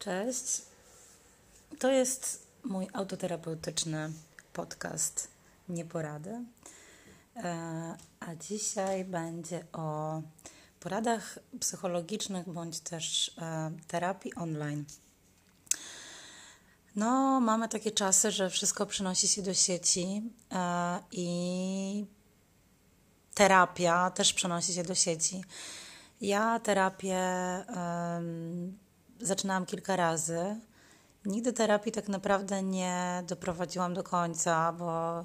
[0.00, 0.62] Cześć.
[1.78, 4.12] To jest mój autoterapeutyczny
[4.52, 5.28] podcast
[5.68, 6.44] Nieporady.
[7.36, 10.20] E, a dzisiaj będzie o
[10.80, 14.84] poradach psychologicznych bądź też e, terapii online.
[16.96, 20.22] No, mamy takie czasy, że wszystko przenosi się do sieci
[20.52, 22.04] e, i
[23.34, 25.44] terapia też przenosi się do sieci.
[26.20, 27.18] Ja terapię
[29.22, 30.56] zaczynałam kilka razy.
[31.24, 35.24] Nigdy terapii tak naprawdę nie doprowadziłam do końca, bo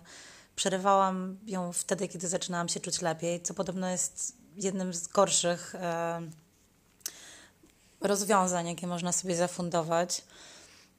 [0.56, 6.22] przerywałam ją wtedy, kiedy zaczynałam się czuć lepiej, co podobno jest jednym z gorszych e,
[8.02, 10.24] rozwiązań, jakie można sobie zafundować.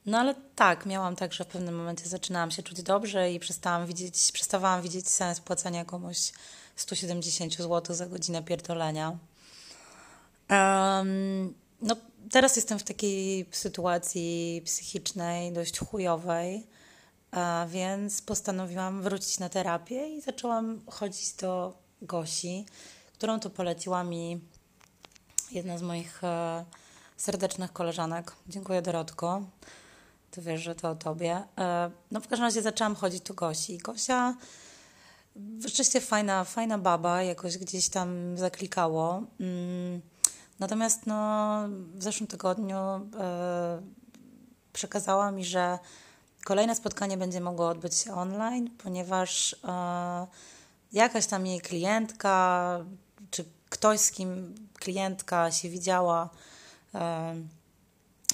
[0.06, 3.87] No ale tak, miałam tak, że w pewnym momencie zaczynałam się czuć dobrze i przestałam
[3.87, 6.32] widzieć, przestawałam widzieć sens płacenia komuś
[6.76, 9.18] 170 zł za godzinę pierdolenia.
[10.51, 11.96] Um, no,
[12.30, 16.66] teraz jestem w takiej sytuacji psychicznej dość chujowej,
[17.68, 22.66] więc postanowiłam wrócić na terapię i zaczęłam chodzić do Gosi,
[23.12, 24.40] którą to poleciła mi
[25.52, 26.64] jedna z moich e,
[27.16, 28.32] serdecznych koleżanek.
[28.48, 29.42] Dziękuję Dorotko.
[30.30, 31.42] Ty wiesz, że to o tobie.
[31.58, 33.79] E, no w każdym razie zaczęłam chodzić do Gosi.
[33.79, 34.36] Gosia
[35.60, 39.23] rzeczywiście fajna, fajna baba, jakoś gdzieś tam zaklikało.
[39.40, 40.15] Mm
[40.59, 41.59] Natomiast no,
[41.95, 43.01] w zeszłym tygodniu e,
[44.73, 45.79] przekazała mi, że
[46.45, 50.26] kolejne spotkanie będzie mogło odbyć się online, ponieważ e,
[50.93, 52.79] jakaś tam jej klientka,
[53.30, 56.29] czy ktoś, z kim klientka się widziała,
[56.95, 57.35] e,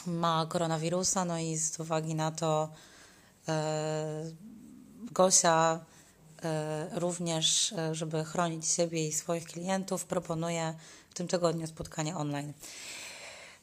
[0.07, 2.69] ma koronawirusa, no i z uwagi na to
[5.13, 5.81] Gosia
[6.93, 10.75] również, żeby chronić siebie i swoich klientów, proponuje
[11.11, 12.53] w tym tygodniu spotkania online.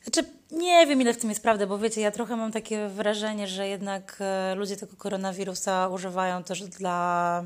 [0.03, 3.47] Znaczy, nie wiem, ile w tym jest prawdy, bo wiecie, ja trochę mam takie wrażenie,
[3.47, 7.43] że jednak e, ludzie tego koronawirusa używają też dla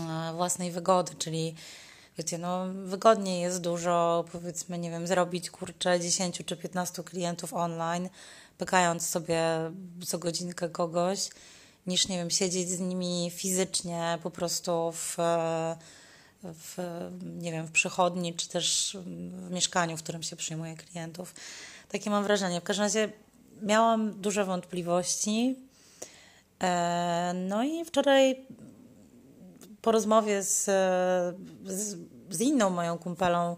[0.00, 1.54] e, własnej wygody, czyli
[2.18, 8.08] wiecie, no wygodniej jest dużo, powiedzmy, nie wiem, zrobić kurczę 10 czy 15 klientów online,
[8.58, 9.42] pykając sobie
[10.06, 11.28] co godzinkę kogoś,
[11.86, 15.16] niż, nie wiem, siedzieć z nimi fizycznie po prostu w
[16.42, 16.78] w,
[17.22, 18.96] nie wiem, w przychodni, czy też
[19.46, 21.34] w mieszkaniu, w którym się przyjmuje klientów.
[21.88, 22.60] Takie mam wrażenie.
[22.60, 23.12] W każdym razie
[23.62, 25.56] miałam duże wątpliwości.
[26.62, 28.46] E, no i wczoraj
[29.82, 30.64] po rozmowie z,
[31.64, 31.96] z,
[32.30, 33.56] z inną moją kumpelą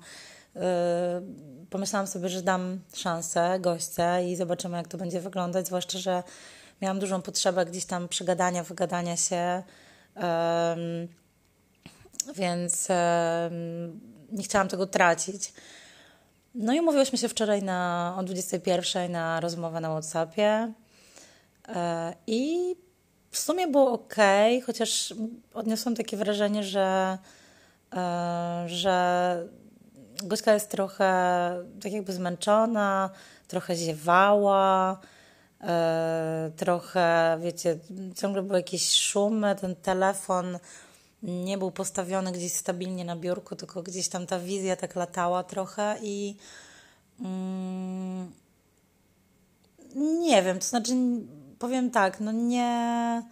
[0.57, 1.23] e,
[1.71, 6.23] pomyślałam sobie, że dam szansę gościa i zobaczymy, jak to będzie wyglądać, zwłaszcza, że
[6.83, 9.63] miałam dużą potrzebę gdzieś tam przegadania, wygadania się
[12.37, 12.89] więc
[14.33, 15.53] nie chciałam tego tracić.
[16.55, 20.73] No i umówiłyśmy się wczoraj na, o 21 na rozmowę na Whatsappie
[21.69, 22.75] e, i
[23.31, 24.15] w sumie było ok,
[24.67, 25.15] chociaż
[25.55, 27.19] odniosłam takie wrażenie, że,
[27.97, 29.47] e, że
[30.23, 31.05] Gośka jest trochę
[31.83, 33.11] tak jakby zmęczona,
[33.49, 35.01] trochę ziewała,
[36.57, 37.79] trochę, wiecie,
[38.17, 40.59] ciągle były jakieś szumy, ten telefon
[41.23, 45.97] nie był postawiony gdzieś stabilnie na biurku, tylko gdzieś tam ta wizja tak latała trochę
[46.03, 46.37] i
[47.21, 48.33] mm,
[50.21, 50.93] nie wiem, to znaczy
[51.59, 53.23] powiem tak, no nie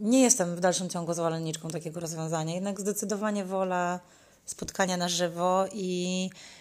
[0.00, 3.98] nie jestem w dalszym ciągu zwolenniczką takiego rozwiązania, jednak zdecydowanie wolę
[4.44, 6.59] spotkania na żywo i e,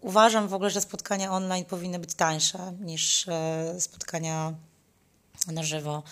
[0.00, 4.54] uważam w ogóle, że spotkania online powinny być tańsze niż e, spotkania
[5.52, 6.02] na żywo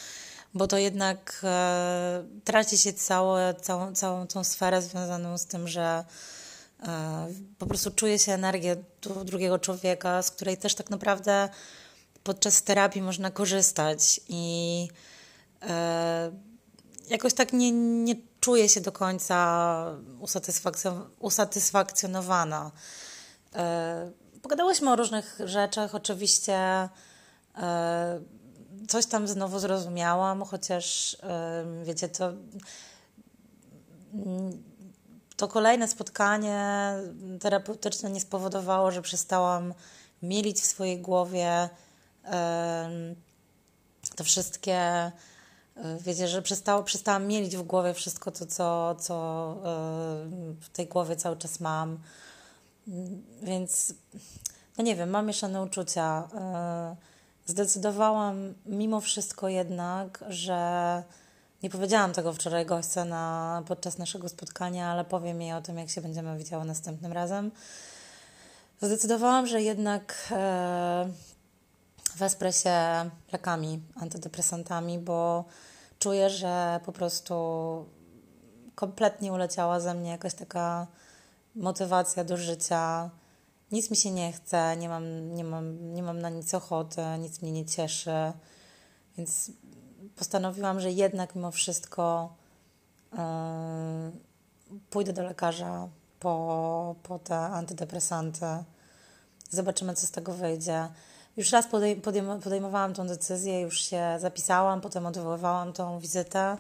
[0.55, 6.05] bo to jednak e, traci się całe, całą, całą tą sferę związaną z tym, że
[6.83, 8.77] e, po prostu czuje się energię
[9.25, 11.49] drugiego człowieka, z której też tak naprawdę
[12.25, 14.89] podczas terapii można korzystać i
[15.63, 16.33] e,
[17.09, 19.87] jakoś tak nie, nie czuję się do końca
[20.21, 22.71] usatysfakcjon usatysfakcjonowana.
[23.54, 24.10] E,
[24.42, 26.89] pogadałyśmy o różnych rzeczach, oczywiście
[27.59, 28.21] e,
[28.89, 31.16] coś tam znowu zrozumiałam, chociaż
[31.84, 32.33] wiecie, to,
[35.36, 36.91] to kolejne spotkanie
[37.41, 39.74] terapeutyczne nie spowodowało, że przestałam
[40.22, 41.68] mielić w swojej głowie
[44.16, 45.12] te wszystkie
[46.00, 49.57] wiecie, że przestało, przestałam mielić w głowie wszystko to, co, co
[50.60, 51.98] w tej głowie cały czas mam.
[53.42, 53.95] Więc,
[54.78, 56.28] no nie wiem, mam mieszane uczucia.
[57.47, 61.03] Zdecydowałam mimo wszystko jednak, że
[61.63, 65.91] nie powiedziałam tego wczoraj gościa na, podczas naszego spotkania, ale powiem jej o tym, jak
[65.91, 67.51] się będziemy widziały następnym razem.
[68.83, 71.09] Zdecydowałam, że jednak e,
[72.16, 72.77] wesprę się
[73.33, 75.45] lekami, antydepresantami, bo
[75.98, 77.34] czuję, że po prostu
[78.75, 80.86] kompletnie uleciała ze mnie jakaś taka
[81.54, 83.10] motywacja do życia.
[83.72, 87.42] Nic mi się nie chce, nie mam, nie mam, nie mam na nic ochoty, nic
[87.42, 88.33] mnie nie cieszy.
[89.16, 89.51] Więc
[90.16, 92.34] postanowiłam, że jednak mimo wszystko
[93.12, 93.18] yy,
[94.91, 95.89] pójdę do lekarza
[96.21, 98.47] po, po te antydepresanty.
[99.50, 100.89] Zobaczymy, co z tego wyjdzie.
[101.36, 101.97] Już raz podej
[102.42, 106.59] podejmowałam tą decyzję, już się zapisałam, potem odwoływałam tą wizytę,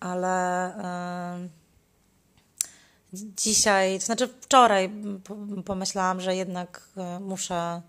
[0.00, 0.72] ale
[1.42, 1.61] yy,
[3.12, 4.90] dzisiaj, to znaczy wczoraj
[5.64, 7.82] pomyślałam, że jednak e, muszę,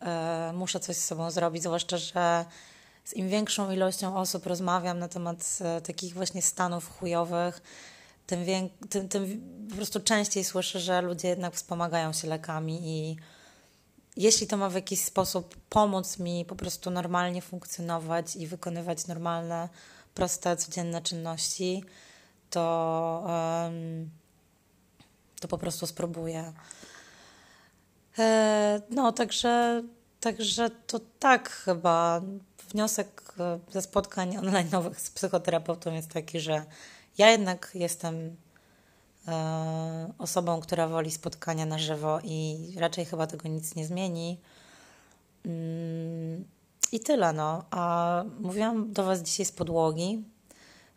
[0.00, 0.06] yy,
[0.52, 2.44] muszę coś z sobą zrobić, zwłaszcza, że
[3.04, 7.62] z im większą ilością osób rozmawiam na temat takich właśnie stanów chujowych,
[8.26, 8.44] tym,
[8.90, 13.16] tym, tym po prostu częściej słyszę, że ludzie jednak wspomagają się lekami i
[14.16, 19.68] jeśli to ma w jakiś sposób pomóc mi po prostu normalnie funkcjonować i wykonywać normalne,
[20.14, 21.84] proste, codzienne czynności,
[22.50, 24.10] to, um,
[25.40, 26.52] to po prostu spróbuję.
[28.18, 29.82] E, no, także,
[30.20, 32.20] także to tak chyba.
[32.70, 36.64] Wniosek e, ze spotkań online nowych z psychoterapeutą jest taki, że
[37.18, 38.36] ja jednak jestem
[39.28, 44.40] e, osobą, która woli spotkania na żywo i raczej chyba tego nic nie zmieni.
[45.46, 46.44] Mm,
[46.92, 47.64] I tyle, no.
[47.70, 50.24] A mówiłam do Was dzisiaj z podłogi.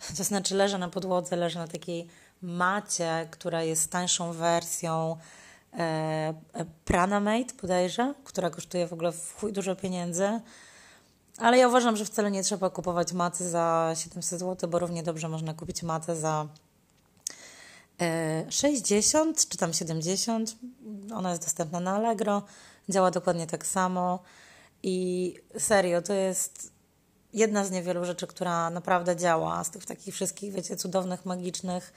[0.18, 2.08] To znaczy, leżę na podłodze, leżę na takiej
[2.44, 5.18] macie, która jest tańszą wersją
[5.74, 5.78] e,
[6.54, 10.42] e Pranamate bodajże, która kosztuje w ogóle w chuj dużo pieniędzy.
[11.38, 15.30] Ale ja uważam, że wcale nie trzeba kupować maty za 700 zł, bo równie dobrze
[15.30, 16.48] można kupić matę za
[18.50, 20.56] 60 e, czy tam 70.
[21.16, 22.44] Ona jest dostępna na Allegro.
[22.90, 24.20] Działa dokładnie tak samo.
[24.84, 26.72] I serio, to jest
[27.34, 29.64] jedna z niewielu rzeczy, która naprawdę działa.
[29.64, 31.94] Z tych takich wszystkich, wiecie, cudownych, magicznych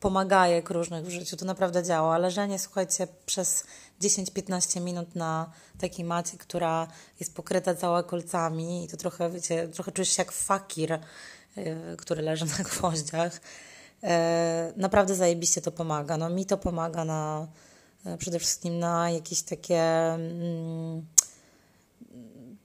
[0.00, 1.36] pomagajek różnych w życiu.
[1.36, 2.18] To naprawdę działa.
[2.18, 3.64] Leżenie, słuchajcie, przez
[4.00, 6.88] 10-15 minut na takiej macie, która
[7.20, 10.98] jest pokryta cała kolcami i to trochę, wiecie, trochę czujesz się jak fakir,
[11.56, 13.40] yy, który leży na gwoździach.
[14.02, 14.08] Yy,
[14.76, 16.16] naprawdę zajebiście to pomaga.
[16.16, 17.46] No mi to pomaga na
[18.04, 19.82] yy, przede wszystkim na jakieś takie...
[19.82, 21.06] Mm,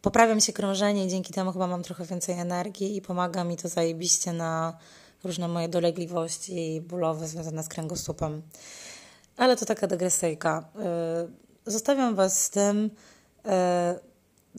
[0.02, 3.58] poprawia mi się krążenie i dzięki temu chyba mam trochę więcej energii i pomaga mi
[3.58, 4.78] to zajebiście na
[5.24, 8.42] różne moje dolegliwości bólowe związane z kręgosłupem.
[9.38, 10.70] Ale to taka dygresyjka.
[11.66, 13.50] Y, zostawiam Was z tym, y,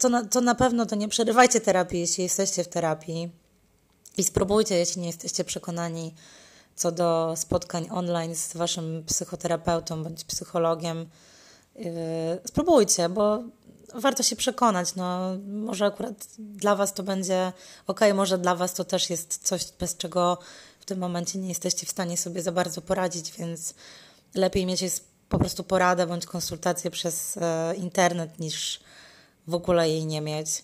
[0.01, 3.33] co na, co na pewno to nie przerywajcie terapii, jeśli jesteście w terapii
[4.17, 6.15] i spróbujcie, jeśli nie jesteście przekonani
[6.75, 11.07] co do spotkań online z Waszym psychoterapeutą bądź psychologiem.
[11.77, 11.85] Y,
[12.45, 13.43] spróbujcie, bo
[13.95, 14.95] warto się przekonać.
[14.95, 17.53] No, może akurat dla Was to będzie
[17.87, 20.39] ok, może dla Was to też jest coś, bez czego
[20.81, 23.75] w tym momencie nie jesteście w stanie sobie za bardzo poradzić, więc
[24.35, 24.85] lepiej mieć
[25.29, 28.81] po prostu poradę bądź konsultację przez e, internet niż
[29.47, 30.63] w ogóle jej nie mieć.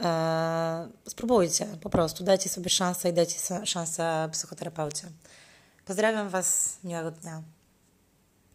[0.00, 5.08] E, spróbujcie po prostu, dajcie sobie szansę i dajcie szansę psychoterapeucie.
[5.84, 7.42] Pozdrawiam Was, miłego dnia.